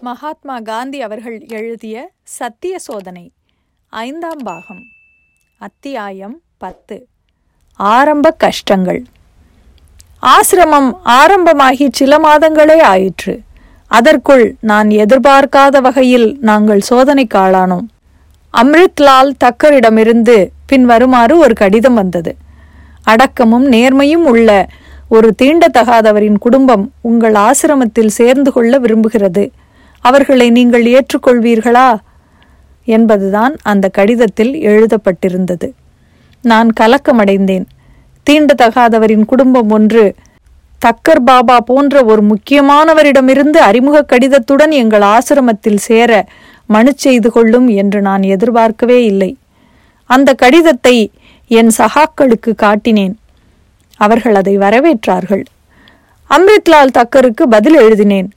[0.00, 3.30] மகாத்மா காந்தி அவர்கள் எழுதிய சத்திய சோதனை
[3.88, 4.82] ஐந்தாம் பாகம்
[5.58, 7.06] அத்தியாயம் பத்து.
[7.74, 9.04] ஆரம்ப கஷ்டங்கள்.
[10.22, 13.40] ஆசிரமம் ஆரம்பமாகி சில மாதங்களே ஆயிற்று.
[13.86, 17.86] அதற்குள் நான் எதிர்பார்க்காத வகையில் நாங்கள் சோதனைக்கு ஆளானோம்
[18.54, 22.36] அம்ரித்லால் தக்கரிடமிருந்து பின்வருமாறு ஒரு கடிதம் வந்தது.
[23.04, 24.68] அடக்கமும் நேர்மையும் உள்ள
[25.08, 29.50] ஒரு தீண்டத்தகாதவரின் குடும்பம் உங்கள் ஆசிரமத்தில் சேர்ந்து கொள்ள விரும்புகிறது.
[30.00, 31.98] அவர்களை நீங்கள் ஏற்றுக்கொள்வீர்களா?
[32.84, 35.72] என்பதுதான் அந்த கடிதத்தில் எழுதப்பட்டிருந்தது.
[36.42, 37.64] நான் கலக்கமடைந்தேன்.
[38.30, 40.14] தீண்டத்தகாதவரின் குடும்பம் ஒன்று
[40.84, 46.26] தக்கர் பாபா போன்ற ஒரு முக்கியமானவரிடமிருந்து அறிமுக கடிதத்துடன் எங்கள் ஆசிரமத்தில் சேர
[46.66, 49.36] மனு செய்து கொள்ளும் என்று நான் எதிர்பார்க்கவே இல்லை.
[50.04, 51.10] அந்த கடிதத்தை
[51.46, 53.14] என் சகாக்களுக்கு காட்டினேன்.
[53.96, 55.44] அவர்கள் அதை வரவேற்றார்கள்.
[56.30, 58.30] அம்ரித்லால் தக்கருக்கு பதில் எழுதினேன்.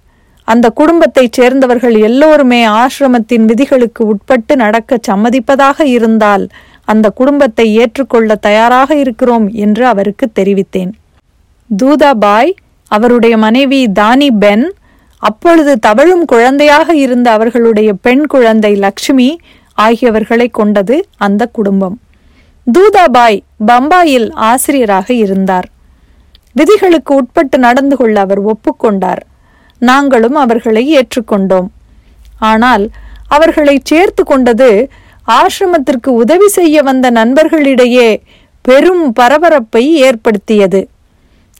[0.43, 6.47] அந்த குடும்பத்தைச் சேர்ந்தவர்கள் எல்லோருமே ஆசிரமத்தின் விதிகளுக்கு உட்பட்டு நடக்க சம்மதிப்பதாக இருந்தால்
[6.85, 10.91] அந்த குடும்பத்தை ஏற்றுக்கொள்ள தயாராக இருக்கிறோம் என்று அவருக்கு தெரிவித்தேன்.
[11.83, 12.51] தூதாபாய்
[12.87, 14.73] அவருடைய மனைவி தானி பென்
[15.17, 19.39] அப்பொழுது தவழும் குழந்தையாக இருந்த அவர்களுடைய பெண் குழந்தை லக்ஷ்மி
[19.81, 21.99] ஆகியவர்களை கொண்டது அந்த குடும்பம்.
[22.67, 25.67] தூதாபாய் பம்பாயில் ஆசிரியராக இருந்தார்.
[26.51, 29.23] விதிகளுக்கு உட்பட்டு நடந்து கொள்ள அவர் ஒப்புக்கொண்டார்.
[29.89, 31.69] நாங்களும் அவர்களை ஏற்றுக்கொண்டோம்.
[32.51, 32.85] ஆனால்
[33.35, 34.69] அவர்களை சேர்த்து கொண்டது
[35.39, 38.09] ஆசிரமத்திற்கு உதவி செய்ய வந்த நண்பர்களிடையே
[38.65, 40.81] பெரும் பரபரப்பை ஏற்படுத்தியது.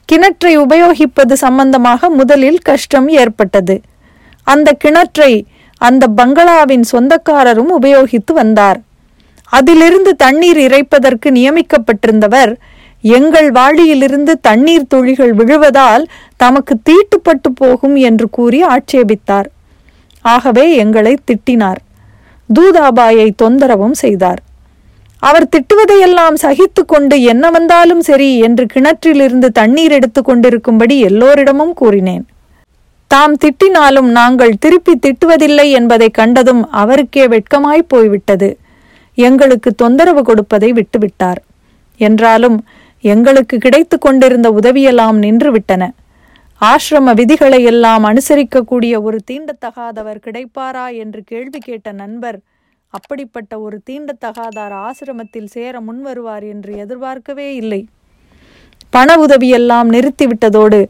[0.08, 3.76] கிணற்றை உபயோகிப்பது சம்பந்தமாக முதலில் கஷ்டம் ஏற்பட்டது.
[4.46, 5.32] அந்த கிணற்றை
[5.80, 8.78] அந்த பங்களாவின் சொந்தக்காரரும் உபயோகித்து வந்தார்.
[9.58, 12.52] அதிலிருந்து தண்ணீர் இறைப்பதற்கு நியமிக்கப்பட்டிருந்தவர்
[13.04, 16.04] எங்கள் வாளியிலிருந்து தண்ணீர் துளிகள் விழுவதால்
[16.36, 19.48] தமக்கு தீட்டுப்பட்டு போகும் என்று கூறி ஆட்சேபித்தார்.
[20.24, 21.80] ஆகவே எங்களை திட்டினார்.
[22.48, 24.40] தூதாபாயை தொந்தரவும் செய்தார்.
[25.18, 32.24] அவர் திட்டுவதையெல்லாம் சகித்து கொண்டு என்ன வந்தாலும் சரி என்று கிணற்றிலிருந்து தண்ணீர் எடுத்து கொண்டிருக்கும்படி எல்லோரிடமும் கூறினேன்.
[33.06, 38.58] தாம் திட்டினாலும் நாங்கள் திருப்பி திட்டுவதில்லை என்பதை கண்டதும் அவருக்கே வெட்கமாய் போய்விட்டது.
[39.14, 41.40] எங்களுக்கு தொந்தரவு கொடுப்பதை விட்டுவிட்டார்.
[41.96, 42.56] என்றாலும்
[43.12, 45.82] எங்களுக்கு கிடைத்து கொண்டிருந்த உதவியெல்லாம் நின்றுவிட்டன.
[46.60, 52.38] ஆசிரம விதிகளை எல்லாம் அனுசரிக்கக்கூடிய ஒரு தீண்டத்தகாதவர் கிடைப்பாரா என்று கேள்வி கேட்ட நண்பர்
[52.94, 57.80] அப்படிப்பட்ட ஒரு தீண்டத்தகாதார் ஆசிரமத்தில் சேர முன்வருவார் என்று எதிர்பார்க்கவே இல்லை.
[58.90, 60.80] பண உதவியெல்லாம் நிறுத்திவிட்டதோடு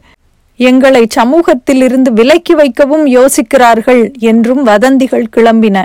[0.59, 5.77] எங்களை சமூகத்தில் இருந்து விலக்கி வைக்கவும் யோசிக்கிறார்கள் என்றும் வதந்திகள் கிளம்பின.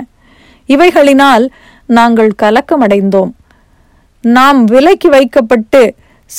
[0.69, 1.45] இவைகளினால்
[1.89, 3.31] நாங்கள் கலக்கமடைந்தோம்.
[4.23, 5.81] நாம் விலக்கி வைக்கப்பட்டு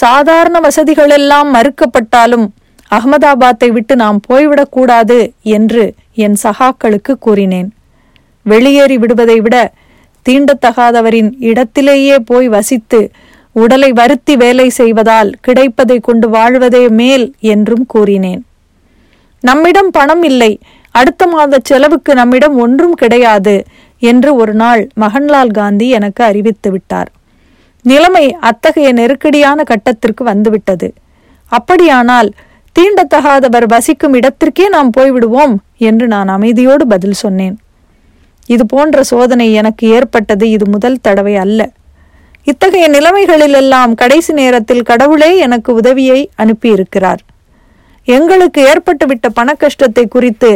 [0.00, 2.47] சாதாரண வசதிகளெல்லாம் மறுக்கப்பட்டாலும்
[2.91, 5.19] அகமதாபாத்தை விட்டு நாம் போய்விடக்கூடாது
[5.56, 5.84] என்று
[6.25, 7.69] என் சகாக்களுக்கு கூறினேன்.
[8.47, 9.56] வெளியேறி விடுவதை விட
[10.26, 13.00] தீண்டத்தகாதவரின் இடத்திலேயே போய் வசித்து
[13.56, 18.42] உடலை வருத்தி வேலை செய்வதால் கிடைப்பதை கொண்டு வாழ்வதே மேல் என்றும் கூறினேன்.
[19.44, 20.52] நம்மிடம் பணம் இல்லை
[20.94, 23.56] அடுத்த மாத செலவுக்கு நம்மிடம் ஒன்றும் கிடையாது
[24.02, 27.10] என்று ஒரு நாள் மகன்லால் காந்தி எனக்கு அறிவித்து விட்டார்.
[27.84, 30.88] நிலைமை அத்தகைய நெருக்கடியான கட்டத்திற்கு வந்துவிட்டது.
[31.53, 32.31] அப்படியானால்
[32.76, 35.54] தீண்டத்தகாதவர் வசிக்கும் இடத்திற்கே நாம் போய்விடுவோம்
[35.88, 37.56] என்று நான் அமைதியோடு பதில் சொன்னேன்.
[38.47, 41.60] இது போன்ற சோதனை எனக்கு ஏற்பட்டது இது முதல் தடவை அல்ல.
[42.47, 47.20] இத்தகைய நிலைமைகளிலெல்லாம் கடைசி நேரத்தில் கடவுளே எனக்கு உதவியை அனுப்பியிருக்கிறார்.
[48.09, 50.50] எங்களுக்கு ஏற்பட்டுவிட்ட பண கஷ்டத்தை குறித்து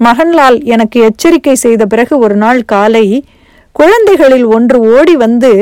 [0.00, 3.04] மகன்லால் எனக்கு எச்சரிக்கை செய்த பிறகு ஒரு நாள் காலை
[3.76, 5.52] குழந்தைகளில் ஒன்று ஓடி வந்து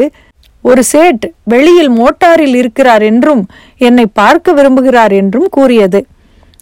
[0.63, 3.47] ஒரு சேட் வெளியில் மோட்டாரில் இருக்கிறார் என்றும்
[3.79, 6.07] என்னை பார்க்க விரும்புகிறார் என்றும் கூறியது.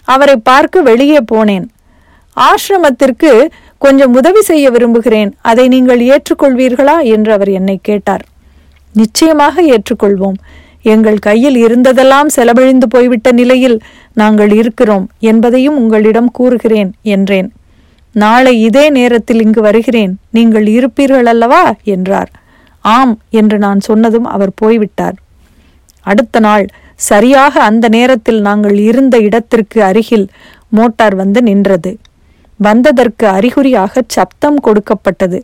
[0.05, 1.65] அவரை பார்க்க வெளியே போனேன்.
[2.37, 3.47] ஆசிரமத்திற்கு
[3.79, 5.35] கொஞ்சம் உதவி செய்ய விரும்புகிறேன்.
[5.41, 7.03] அதை நீங்கள் ஏற்றுக்கொள்வீர்களா?
[7.03, 8.25] என்று அவர் என்னை கேட்டார்.
[8.93, 10.39] நிச்சயமாக ஏற்றுக்கொள்வோம்.
[10.83, 13.79] எங்கள் கையில் இருந்ததெல்லாம் செலவழிந்து போய்விட்ட நிலையில்
[14.13, 17.53] நாங்கள் இருக்கிறோம் என்பதையும் உங்களிடம் கூறுகிறேன் என்றேன்.
[18.13, 20.19] நாளை இதே நேரத்தில் இங்கு வருகிறேன்.
[20.31, 22.31] நீங்கள் இருப்பீர்கள் அல்லவா என்றார்.
[22.95, 25.17] ஆம் என்று நான் சொன்னதும் அவர் போய்விட்டார்.
[26.11, 26.67] அடுத்த நாள்
[27.09, 30.27] சரியாக அந்த நேரத்தில் நாங்கள் இருந்த இடத்திற்கு அருகில்
[30.69, 31.93] மோட்டார் வந்து நின்றது.
[32.61, 35.39] வந்ததற்கு அறிகுறியாக சப்தம் கொடுக்கப்பட்டது.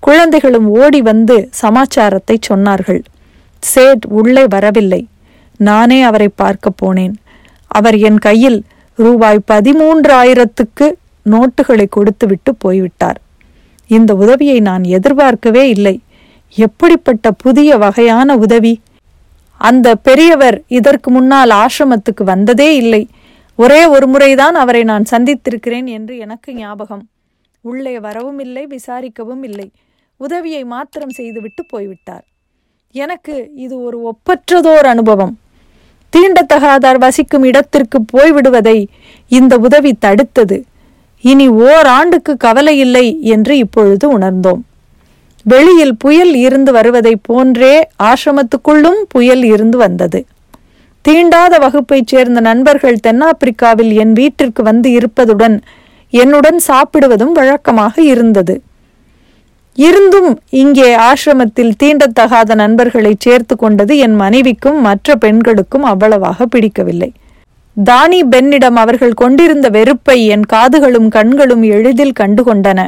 [0.00, 3.02] குழந்தைகளும் ஓடி வந்து சமாச்சாரத்தை சொன்னார்கள்.
[3.62, 5.02] சேட் உள்ளே வரவில்லை.
[5.68, 7.14] நானே அவரை பார்க்க போனேன்.
[7.70, 8.58] அவர் என் கையில்
[8.98, 10.86] ரூபாய் பதிமூன்றாயிரத்துக்கு
[11.26, 13.18] நோட்டுகளை கொடுத்துவிட்டு போய்விட்டார்.
[13.90, 15.96] இந்த உதவியை நான் எதிர்பார்க்கவே இல்லை.
[16.56, 18.80] எப்படிப்பட்ட புதிய வகையான உதவி?
[19.56, 23.08] அந்த பெரியவர் இதற்கு முன்னால் ஆசிரமத்துக்கு வந்ததே இல்லை.
[23.56, 27.08] ஒரே ஒரு முறைதான் அவரை நான் சந்தித்திருக்கிறேன் என்று எனக்கு ஞாபகம்.
[27.60, 29.70] உள்ளே வரவும் இல்லை விசாரிக்கவும் இல்லை.
[30.16, 32.24] உதவியை மாத்திரம் செய்துவிட்டு போய்விட்டார்.
[32.92, 35.38] எனக்கு இது ஒரு ஒப்பற்றதோர் அனுபவம்.
[36.16, 38.86] தீண்டத்தகாதார் வசிக்கும் இடத்திற்கு போய்விடுவதை
[39.28, 40.62] இந்த உதவி தடுத்தது.
[41.20, 44.62] இனி ஓராண்டுக்கு கவலை இல்லை என்று இப்பொழுது உணர்ந்தோம்.
[45.44, 50.24] வெளியில் புயல் இருந்து வருவதைப் போன்றே ஆசிரமத்துக்குள்ளும் புயல் இருந்து வந்தது.
[51.08, 55.60] தீண்டாத வகுப்பைச் சேர்ந்த நண்பர்கள் தென்னாப்பிரிக்காவில் என் வீட்டிற்கு வந்து இருப்பதுடன்
[56.10, 58.62] என்னுடன் சாப்பிடுவதும் வழக்கமாக இருந்தது.
[59.74, 67.12] இருந்தும் இங்கே ஆசிரமத்தில் தீண்டத்தகாத நண்பர்களை சேர்த்து கொண்டது என் மனைவிக்கும் மற்ற பெண்களுக்கும் அவ்வளவாக பிடிக்கவில்லை.
[67.76, 72.80] தானி பென்னிடம் அவர்கள் கொண்டிருந்த வெறுப்பை என் காதுகளும் கண்களும் எளிதில் கண்டுகொண்டன.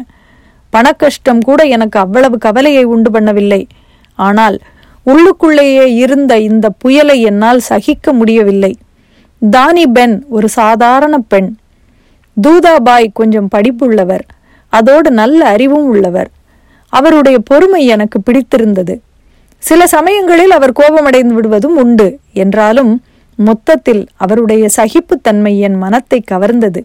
[0.75, 3.69] பணக்கஷ்டம் கூட எனக்கு அவ்வளவு கவலையை உண்டு பண்ணவில்லை.
[4.15, 4.59] ஆனால்
[5.06, 8.76] உள்ளுக்குள்ளேயே இருந்த இந்த புயலை என்னால் சகிக்க முடியவில்லை.
[9.50, 11.56] தானி பென் ஒரு சாதாரண பெண்.
[12.43, 14.25] தூதாபாய் கொஞ்சம் படிப்புள்ளவர்.
[14.69, 16.31] அதோடு நல்ல அறிவும் உள்ளவர்.
[16.88, 19.00] அவருடைய பொறுமை எனக்கு பிடித்திருந்தது.
[19.59, 22.19] சில சமயங்களில் அவர் கோபமடைந்து விடுவதும் உண்டு.
[22.32, 23.03] என்றாலும்
[23.37, 26.85] மொத்தத்தில் அவருடைய சகிப்புத்தன்மை என் மனத்தை கவர்ந்தது.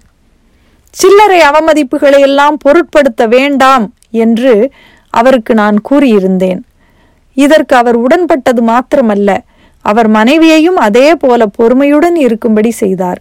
[0.93, 3.85] சில்லறை அவமதிப்புகளை எல்லாம் பொருட்படுத்த வேண்டாம்
[4.23, 4.53] என்று
[5.13, 6.59] அவருக்கு நான் கூறியிருந்தேன்.
[7.37, 9.29] இதற்கு அவர் உடன்பட்டது மாத்திரமல்ல
[9.85, 13.19] அவர் மனைவியையும் அதே போல பொறுமையுடன் இருக்கும்படி செய்தார்.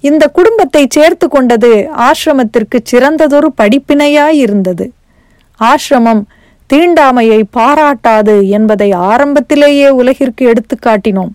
[0.00, 1.70] இந்த குடும்பத்தை சேர்த்து கொண்டது
[2.08, 4.86] ஆசிரமத்திற்கு சிறந்ததொரு படிப்பினையாயிருந்தது
[5.60, 6.22] ஆசிரமம்
[6.70, 11.32] தீண்டாமையை பாராட்டாது என்பதை ஆரம்பத்திலேயே உலகிற்கு எடுத்து காட்டினோம்.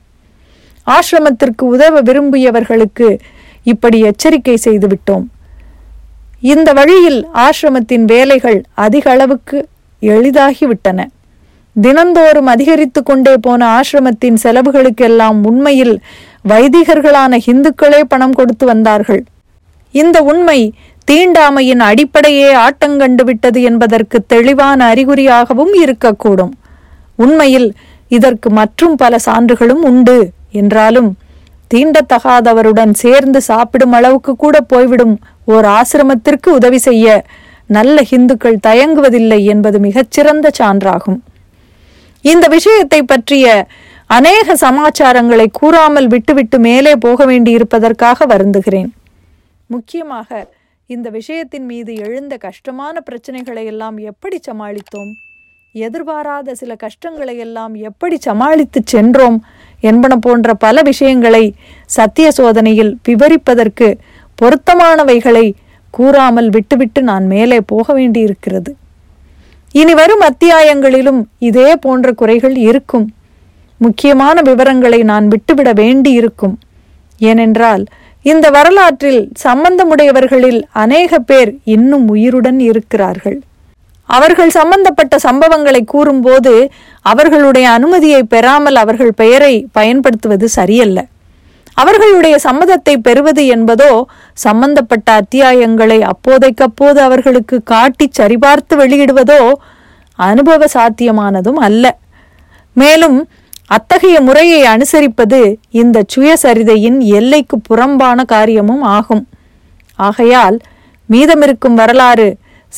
[0.87, 3.09] ஆசிரமத்திற்கு உதவ விரும்பியவர்களுக்கு
[3.73, 5.25] இப்படி எச்சரிக்கை செய்துவிட்டோம்
[6.41, 9.67] இந்த வழியில் ஆசிரமத்தின் வேலைகள் அதிக அளவுக்கு
[10.01, 11.05] எளிதாகிவிட்டன.
[11.81, 15.99] தினந்தோறும் அதிகரித்து கொண்டே போன ஆசிரமத்தின் செலவுகளுக்கெல்லாம் உண்மையில்
[16.47, 19.23] வைதிகர்களான இந்துக்களே பணம் கொடுத்து வந்தார்கள்.
[19.91, 20.73] இந்த உண்மை
[21.11, 26.51] தீண்டாமையின் அடிப்படையே ஆட்டங்கண்டு விட்டது என்பதற்கு தெளிவான அறிகுறியாகவும் இருக்கக்கூடும்.
[27.15, 27.73] உண்மையில்
[28.07, 31.17] இதற்கு மற்றும் பல சான்றுகளும் உண்டு என்றாலும்
[31.73, 35.15] தீண்டத்தகாதவருடன் சேர்ந்து சாப்பிடும் அளவுக்கு கூட போய்விடும்
[35.45, 37.25] ஓர் ஆசிரமத்திற்கு உதவி செய்ய
[37.67, 41.19] நல்ல ஹிந்துக்கள் தயங்குவதில்லை என்பது மிகச்சிறந்த சான்றாகும்.
[42.21, 43.67] இந்த விஷயத்தை பற்றிய
[44.05, 48.89] அநேக சமாச்சாரங்களை கூறாமல் விட்டுவிட்டு மேலே போக வேண்டியிருப்பதற்காக வருந்துகிறேன்.
[49.67, 50.47] முக்கியமாக
[50.85, 55.11] இந்த விஷயத்தின் மீது எழுந்த கஷ்டமான பிரச்சனைகளை எல்லாம் எப்படி சமாளித்தோம்?
[55.85, 59.37] எதிர்பாராத சில கஷ்டங்களை எல்லாம் எப்படி சமாளித்து சென்றோம்
[59.89, 61.43] என்பன போன்ற பல விஷயங்களை
[61.97, 63.87] சத்திய சோதனையில் விவரிப்பதற்கு
[64.41, 65.45] பொருத்தமானவைகளை
[65.93, 68.71] கூறாமல் விட்டுவிட்டு நான் மேலே போக வேண்டியிருக்கிறது.
[69.71, 73.07] இனி வரும் அத்தியாயங்களிலும் இதே போன்ற குறைகள் இருக்கும்.
[73.81, 76.55] முக்கியமான விவரங்களை நான் விட்டுவிட வேண்டியிருக்கும்.
[77.19, 77.83] ஏனென்றால்
[78.25, 83.37] இந்த வரலாற்றில் சம்பந்தமுடையவர்களில் அநேக பேர் இன்னும் உயிருடன் இருக்கிறார்கள்.
[84.07, 86.53] அவர்கள் சம்பந்தப்பட்ட சம்பவங்களை கூறும்போது
[87.01, 90.99] அவர்களுடைய அனுமதியை பெறாமல் அவர்கள் பெயரை பயன்படுத்துவது சரியல்ல.
[91.73, 93.91] அவர்களுடைய சம்மதத்தை பெறுவது என்பதோ
[94.33, 99.41] சம்பந்தப்பட்ட அத்தியாயங்களை அப்போதைக்கப்போது அவர்களுக்கு காட்டி சரிபார்த்து வெளியிடுவதோ
[100.15, 101.85] அனுபவ சாத்தியமானதும் அல்ல.
[102.73, 103.19] மேலும்
[103.67, 105.39] அத்தகைய முறையை அனுசரிப்பது
[105.71, 109.23] இந்த சுயசரிதையின் எல்லைக்கு புறம்பான காரியமும் ஆகும்.
[109.99, 110.57] ஆகையால்
[111.09, 112.27] மீதமிருக்கும் வரலாறு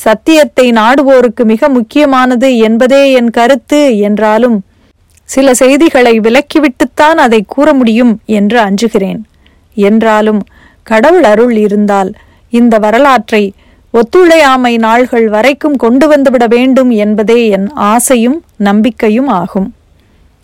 [0.04, 4.58] சத்தியத்தை நாடுவோருக்கு மிக முக்கியமானது என்பதே என் கருத்து என்றாலும்
[5.28, 9.20] சில செய்திகளை விலக்கிவிட்டுத்தான் அதை கூற முடியும் என்று அஞ்சுகிறேன்.
[9.74, 10.40] என்றாலும்
[10.82, 12.10] கடவுள் அருள் இருந்தால்
[12.52, 13.42] இந்த வரலாற்றை
[13.94, 18.38] ஒத்துழையாமை நாள்கள் வரைக்கும் கொண்டு வந்துவிட வேண்டும் என்பதே என் ஆசையும்
[18.68, 19.68] நம்பிக்கையும் ஆகும்.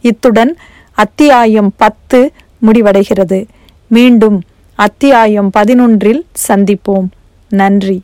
[0.04, 0.52] இத்துடன்
[0.96, 2.20] அத்தியாயம் பத்து
[2.66, 3.40] முடிவடைகிறது.
[3.90, 4.38] மீண்டும்
[4.78, 7.08] அத்தியாயம் பதினொன்றில் சந்திப்போம்.
[7.50, 7.98] நன்றி.